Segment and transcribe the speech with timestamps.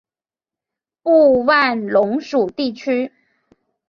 [1.03, 3.11] 布万龙属地区。